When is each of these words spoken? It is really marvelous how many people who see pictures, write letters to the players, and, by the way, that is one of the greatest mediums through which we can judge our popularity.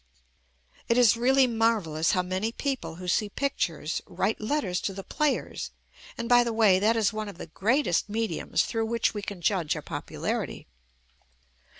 It 0.89 0.97
is 0.97 1.15
really 1.15 1.45
marvelous 1.45 2.13
how 2.13 2.23
many 2.23 2.51
people 2.51 2.95
who 2.95 3.07
see 3.07 3.29
pictures, 3.29 4.01
write 4.07 4.41
letters 4.41 4.81
to 4.81 4.95
the 4.95 5.03
players, 5.03 5.69
and, 6.17 6.27
by 6.27 6.43
the 6.43 6.51
way, 6.51 6.79
that 6.79 6.95
is 6.97 7.13
one 7.13 7.29
of 7.29 7.37
the 7.37 7.45
greatest 7.45 8.09
mediums 8.09 8.63
through 8.65 8.87
which 8.87 9.13
we 9.13 9.21
can 9.21 9.41
judge 9.41 9.75
our 9.75 9.83
popularity. 9.83 10.65